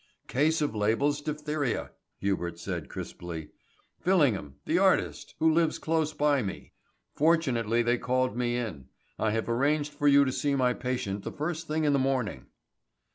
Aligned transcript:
"Case 0.27 0.63
of 0.63 0.73
Label's 0.73 1.21
diphtheria," 1.21 1.91
Hubert 2.17 2.57
said 2.57 2.89
crisply. 2.89 3.49
"Fillingham, 3.99 4.55
the 4.65 4.79
artist, 4.79 5.35
who 5.37 5.53
lives 5.53 5.77
close 5.77 6.11
by 6.11 6.41
me. 6.41 6.71
Fortunately 7.13 7.83
they 7.83 7.99
called 7.99 8.35
me 8.35 8.57
in. 8.57 8.87
I 9.19 9.29
have 9.29 9.47
arranged 9.47 9.93
for 9.93 10.07
you 10.07 10.25
to 10.25 10.31
see 10.31 10.55
my 10.55 10.73
patient 10.73 11.21
the 11.21 11.31
first 11.31 11.67
thing 11.67 11.83
in 11.83 11.93
the 11.93 11.99
morning." 11.99 12.47